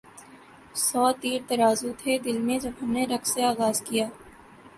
[0.85, 4.05] سو تیر ترازو تھے دل میں جب ہم نے رقص آغاز کیا